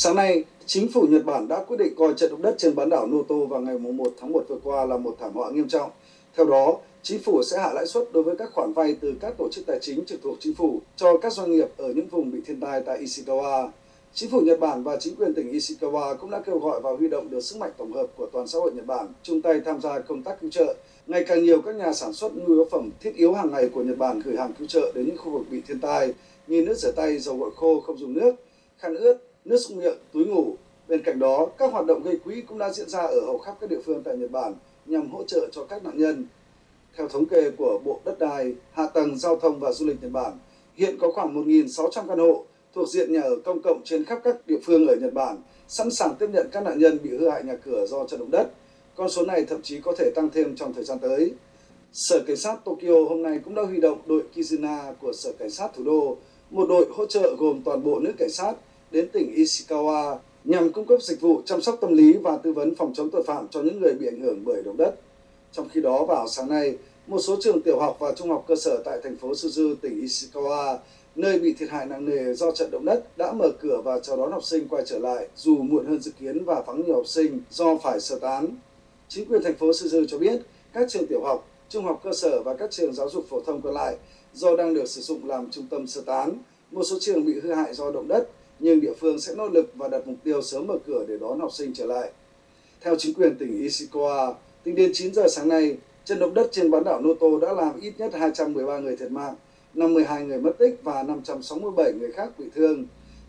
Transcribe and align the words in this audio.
Sáng 0.00 0.14
nay, 0.16 0.44
chính 0.66 0.88
phủ 0.92 1.06
Nhật 1.10 1.24
Bản 1.24 1.48
đã 1.48 1.64
quyết 1.64 1.76
định 1.76 1.94
coi 1.96 2.14
trận 2.16 2.30
động 2.30 2.42
đất 2.42 2.54
trên 2.58 2.74
bán 2.74 2.88
đảo 2.88 3.06
Noto 3.06 3.34
vào 3.34 3.60
ngày 3.60 3.78
1 3.78 4.12
tháng 4.20 4.32
1 4.32 4.44
vừa 4.48 4.58
qua 4.64 4.84
là 4.84 4.96
một 4.96 5.16
thảm 5.20 5.32
họa 5.34 5.50
nghiêm 5.50 5.68
trọng. 5.68 5.90
Theo 6.36 6.46
đó, 6.46 6.76
chính 7.02 7.22
phủ 7.22 7.42
sẽ 7.42 7.58
hạ 7.58 7.72
lãi 7.72 7.86
suất 7.86 8.12
đối 8.12 8.22
với 8.22 8.36
các 8.36 8.50
khoản 8.52 8.72
vay 8.72 8.96
từ 9.00 9.14
các 9.20 9.34
tổ 9.38 9.48
chức 9.52 9.66
tài 9.66 9.78
chính 9.80 10.04
trực 10.04 10.22
thuộc 10.22 10.36
chính 10.40 10.54
phủ 10.54 10.80
cho 10.96 11.18
các 11.18 11.32
doanh 11.32 11.50
nghiệp 11.50 11.68
ở 11.76 11.92
những 11.92 12.06
vùng 12.06 12.30
bị 12.30 12.38
thiên 12.46 12.60
tai 12.60 12.82
tại 12.86 13.02
Ishikawa. 13.02 13.68
Chính 14.14 14.30
phủ 14.30 14.40
Nhật 14.40 14.60
Bản 14.60 14.82
và 14.82 14.96
chính 15.00 15.16
quyền 15.16 15.34
tỉnh 15.34 15.52
Ishikawa 15.52 16.16
cũng 16.16 16.30
đã 16.30 16.40
kêu 16.40 16.58
gọi 16.58 16.80
và 16.80 16.90
huy 16.98 17.08
động 17.08 17.30
được 17.30 17.40
sức 17.40 17.56
mạnh 17.58 17.70
tổng 17.76 17.92
hợp 17.92 18.06
của 18.16 18.26
toàn 18.32 18.48
xã 18.48 18.58
hội 18.58 18.72
Nhật 18.74 18.86
Bản 18.86 19.06
chung 19.22 19.42
tay 19.42 19.60
tham 19.64 19.80
gia 19.80 19.98
công 19.98 20.22
tác 20.22 20.40
cứu 20.40 20.50
trợ. 20.50 20.74
Ngày 21.06 21.24
càng 21.24 21.44
nhiều 21.44 21.60
các 21.60 21.74
nhà 21.74 21.92
sản 21.92 22.12
xuất 22.12 22.36
nhu 22.36 22.46
yếu 22.46 22.68
phẩm 22.70 22.90
thiết 23.00 23.14
yếu 23.14 23.32
hàng 23.32 23.50
ngày 23.52 23.68
của 23.68 23.82
Nhật 23.82 23.98
Bản 23.98 24.20
gửi 24.24 24.36
hàng 24.36 24.52
cứu 24.58 24.68
trợ 24.68 24.92
đến 24.94 25.06
những 25.06 25.16
khu 25.16 25.30
vực 25.30 25.42
bị 25.50 25.60
thiên 25.68 25.80
tai 25.80 26.14
như 26.46 26.62
nước 26.62 26.78
rửa 26.78 26.92
tay, 26.96 27.18
dầu 27.18 27.36
gội 27.36 27.50
khô 27.56 27.80
không 27.80 27.98
dùng 27.98 28.14
nước, 28.14 28.34
khăn 28.78 28.96
ướt, 28.96 29.27
nước 29.48 29.56
súc 29.56 29.76
miệng, 29.76 29.98
túi 30.12 30.24
ngủ. 30.24 30.56
Bên 30.88 31.02
cạnh 31.02 31.18
đó, 31.18 31.46
các 31.58 31.72
hoạt 31.72 31.86
động 31.86 32.02
gây 32.02 32.16
quỹ 32.16 32.40
cũng 32.40 32.58
đã 32.58 32.72
diễn 32.72 32.88
ra 32.88 33.00
ở 33.00 33.20
hầu 33.26 33.38
khắp 33.38 33.56
các 33.60 33.70
địa 33.70 33.80
phương 33.86 34.02
tại 34.02 34.16
Nhật 34.16 34.30
Bản 34.30 34.54
nhằm 34.86 35.10
hỗ 35.10 35.24
trợ 35.24 35.48
cho 35.52 35.64
các 35.64 35.84
nạn 35.84 35.98
nhân. 35.98 36.26
Theo 36.96 37.08
thống 37.08 37.26
kê 37.26 37.50
của 37.58 37.80
Bộ 37.84 38.00
Đất 38.04 38.18
đai, 38.18 38.54
Hạ 38.72 38.86
tầng 38.86 39.18
Giao 39.18 39.36
thông 39.36 39.60
và 39.60 39.72
Du 39.72 39.86
lịch 39.86 40.02
Nhật 40.02 40.12
Bản, 40.12 40.38
hiện 40.74 40.98
có 40.98 41.12
khoảng 41.12 41.44
1.600 41.44 42.08
căn 42.08 42.18
hộ 42.18 42.44
thuộc 42.74 42.88
diện 42.88 43.12
nhà 43.12 43.20
ở 43.20 43.36
công 43.44 43.62
cộng 43.62 43.82
trên 43.84 44.04
khắp 44.04 44.20
các 44.24 44.46
địa 44.46 44.58
phương 44.64 44.86
ở 44.86 44.96
Nhật 44.96 45.14
Bản, 45.14 45.36
sẵn 45.68 45.90
sàng 45.90 46.14
tiếp 46.18 46.26
nhận 46.32 46.48
các 46.52 46.62
nạn 46.62 46.78
nhân 46.78 46.98
bị 47.02 47.10
hư 47.10 47.28
hại 47.28 47.44
nhà 47.44 47.56
cửa 47.64 47.86
do 47.86 48.06
trận 48.06 48.20
động 48.20 48.30
đất. 48.30 48.50
Con 48.94 49.10
số 49.10 49.24
này 49.24 49.44
thậm 49.44 49.62
chí 49.62 49.80
có 49.80 49.92
thể 49.98 50.10
tăng 50.14 50.30
thêm 50.30 50.56
trong 50.56 50.74
thời 50.74 50.84
gian 50.84 50.98
tới. 50.98 51.32
Sở 51.92 52.20
Cảnh 52.26 52.36
sát 52.36 52.64
Tokyo 52.64 53.04
hôm 53.08 53.22
nay 53.22 53.40
cũng 53.44 53.54
đã 53.54 53.62
huy 53.62 53.80
động 53.80 53.98
đội 54.06 54.22
Kizuna 54.34 54.92
của 55.00 55.12
Sở 55.12 55.32
Cảnh 55.38 55.50
sát 55.50 55.70
thủ 55.76 55.84
đô, 55.84 56.16
một 56.50 56.66
đội 56.68 56.86
hỗ 56.96 57.06
trợ 57.06 57.34
gồm 57.38 57.62
toàn 57.64 57.84
bộ 57.84 57.98
nữ 57.98 58.12
cảnh 58.18 58.30
sát 58.30 58.54
đến 58.90 59.08
tỉnh 59.08 59.34
Ishikawa 59.34 60.16
nhằm 60.44 60.72
cung 60.72 60.86
cấp 60.86 61.02
dịch 61.02 61.20
vụ 61.20 61.42
chăm 61.44 61.62
sóc 61.62 61.78
tâm 61.80 61.96
lý 61.96 62.12
và 62.12 62.36
tư 62.36 62.52
vấn 62.52 62.74
phòng 62.74 62.94
chống 62.94 63.10
tội 63.10 63.22
phạm 63.22 63.48
cho 63.50 63.62
những 63.62 63.80
người 63.80 63.94
bị 63.94 64.06
ảnh 64.06 64.20
hưởng 64.20 64.42
bởi 64.44 64.62
động 64.62 64.76
đất. 64.76 64.94
Trong 65.52 65.68
khi 65.68 65.80
đó 65.80 66.04
vào 66.04 66.28
sáng 66.28 66.48
nay, 66.48 66.76
một 67.06 67.18
số 67.18 67.36
trường 67.40 67.62
tiểu 67.62 67.78
học 67.78 67.96
và 68.00 68.12
trung 68.12 68.30
học 68.30 68.44
cơ 68.48 68.56
sở 68.56 68.82
tại 68.84 69.00
thành 69.02 69.16
phố 69.16 69.32
Suzu, 69.32 69.74
tỉnh 69.74 70.04
Ishikawa, 70.04 70.78
nơi 71.16 71.38
bị 71.38 71.52
thiệt 71.52 71.70
hại 71.70 71.86
nặng 71.86 72.04
nề 72.04 72.34
do 72.34 72.50
trận 72.50 72.70
động 72.70 72.84
đất 72.84 73.04
đã 73.16 73.32
mở 73.32 73.50
cửa 73.60 73.80
và 73.84 73.98
chào 73.98 74.16
đón 74.16 74.32
học 74.32 74.44
sinh 74.44 74.68
quay 74.68 74.82
trở 74.86 74.98
lại 74.98 75.28
dù 75.36 75.56
muộn 75.56 75.86
hơn 75.86 76.00
dự 76.00 76.10
kiến 76.20 76.44
và 76.44 76.62
vắng 76.66 76.82
nhiều 76.86 76.94
học 76.94 77.06
sinh 77.06 77.40
do 77.50 77.76
phải 77.82 78.00
sơ 78.00 78.18
tán. 78.18 78.46
Chính 79.08 79.28
quyền 79.28 79.42
thành 79.42 79.56
phố 79.56 79.70
Suzu 79.70 80.06
cho 80.08 80.18
biết 80.18 80.42
các 80.72 80.88
trường 80.88 81.06
tiểu 81.06 81.20
học, 81.24 81.48
trung 81.68 81.84
học 81.84 82.00
cơ 82.04 82.12
sở 82.12 82.42
và 82.42 82.54
các 82.54 82.70
trường 82.70 82.92
giáo 82.92 83.08
dục 83.10 83.26
phổ 83.28 83.40
thông 83.40 83.62
còn 83.62 83.74
lại 83.74 83.96
do 84.34 84.56
đang 84.56 84.74
được 84.74 84.88
sử 84.88 85.00
dụng 85.00 85.28
làm 85.28 85.50
trung 85.50 85.66
tâm 85.70 85.86
sơ 85.86 86.00
tán. 86.00 86.38
Một 86.70 86.82
số 86.84 86.96
trường 87.00 87.24
bị 87.24 87.40
hư 87.40 87.52
hại 87.52 87.74
do 87.74 87.90
động 87.90 88.08
đất 88.08 88.28
nhưng 88.60 88.80
địa 88.80 88.92
phương 89.00 89.20
sẽ 89.20 89.34
nỗ 89.34 89.48
lực 89.48 89.72
và 89.74 89.88
đặt 89.88 90.06
mục 90.06 90.16
tiêu 90.24 90.42
sớm 90.42 90.66
mở 90.66 90.78
cửa 90.86 91.04
để 91.08 91.16
đón 91.20 91.40
học 91.40 91.52
sinh 91.52 91.74
trở 91.74 91.86
lại. 91.86 92.10
Theo 92.80 92.96
chính 92.96 93.14
quyền 93.14 93.36
tỉnh 93.36 93.62
Ishikawa, 93.62 94.34
tính 94.64 94.74
đến 94.74 94.90
9 94.94 95.14
giờ 95.14 95.28
sáng 95.28 95.48
nay, 95.48 95.76
trận 96.04 96.18
động 96.18 96.34
đất 96.34 96.48
trên 96.52 96.70
bán 96.70 96.84
đảo 96.84 97.00
Noto 97.02 97.26
đã 97.42 97.52
làm 97.52 97.80
ít 97.80 97.92
nhất 97.98 98.14
213 98.14 98.78
người 98.78 98.96
thiệt 98.96 99.10
mạng, 99.10 99.34
52 99.74 100.24
người 100.24 100.38
mất 100.38 100.58
tích 100.58 100.80
và 100.82 101.02
567 101.02 101.92
người 101.92 102.12
khác 102.12 102.28
bị 102.38 102.44
thương. 102.54 102.86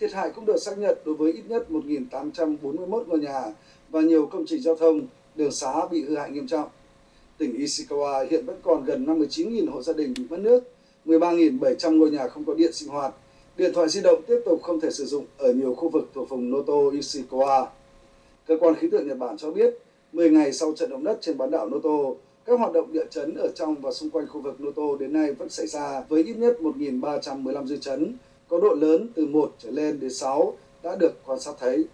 Thiệt 0.00 0.12
hại 0.12 0.30
cũng 0.30 0.46
được 0.46 0.56
xác 0.56 0.78
nhận 0.78 0.98
đối 1.04 1.14
với 1.14 1.32
ít 1.32 1.42
nhất 1.48 1.66
1.841 1.70 3.04
ngôi 3.06 3.18
nhà 3.18 3.42
và 3.90 4.00
nhiều 4.00 4.26
công 4.26 4.44
trình 4.46 4.62
giao 4.62 4.76
thông, 4.76 5.06
đường 5.34 5.52
xá 5.52 5.72
bị 5.90 6.04
hư 6.04 6.16
hại 6.16 6.30
nghiêm 6.30 6.46
trọng. 6.46 6.68
Tỉnh 7.38 7.58
Ishikawa 7.58 8.26
hiện 8.30 8.46
vẫn 8.46 8.56
còn 8.62 8.84
gần 8.84 9.06
59.000 9.06 9.70
hộ 9.70 9.82
gia 9.82 9.92
đình 9.92 10.14
bị 10.16 10.24
mất 10.30 10.40
nước, 10.40 10.64
13.700 11.06 11.98
ngôi 11.98 12.10
nhà 12.10 12.28
không 12.28 12.44
có 12.44 12.54
điện 12.54 12.72
sinh 12.72 12.88
hoạt, 12.88 13.14
Điện 13.56 13.72
thoại 13.74 13.88
di 13.88 14.00
động 14.00 14.22
tiếp 14.26 14.38
tục 14.44 14.62
không 14.62 14.80
thể 14.80 14.90
sử 14.90 15.06
dụng 15.06 15.24
ở 15.38 15.52
nhiều 15.52 15.74
khu 15.74 15.88
vực 15.88 16.10
thuộc 16.14 16.28
vùng 16.28 16.50
Noto 16.50 16.72
Ishikawa. 16.72 17.66
Cơ 18.46 18.56
quan 18.60 18.74
khí 18.74 18.88
tượng 18.92 19.08
Nhật 19.08 19.18
Bản 19.18 19.36
cho 19.36 19.50
biết, 19.50 19.74
10 20.12 20.30
ngày 20.30 20.52
sau 20.52 20.72
trận 20.72 20.90
động 20.90 21.04
đất 21.04 21.18
trên 21.20 21.38
bán 21.38 21.50
đảo 21.50 21.66
Noto, 21.66 22.18
các 22.44 22.58
hoạt 22.58 22.72
động 22.72 22.92
địa 22.92 23.04
chấn 23.10 23.34
ở 23.34 23.48
trong 23.54 23.80
và 23.80 23.92
xung 23.92 24.10
quanh 24.10 24.26
khu 24.28 24.40
vực 24.40 24.62
Noto 24.62 24.96
đến 24.98 25.12
nay 25.12 25.32
vẫn 25.32 25.48
xảy 25.48 25.66
ra 25.66 26.04
với 26.08 26.22
ít 26.22 26.36
nhất 26.36 26.56
1.315 26.60 27.66
dư 27.66 27.76
chấn, 27.76 28.14
có 28.48 28.58
độ 28.58 28.74
lớn 28.74 29.08
từ 29.14 29.26
1 29.26 29.52
trở 29.58 29.70
lên 29.70 30.00
đến 30.00 30.10
6 30.10 30.54
đã 30.82 30.94
được 30.94 31.12
quan 31.26 31.40
sát 31.40 31.52
thấy. 31.60 31.84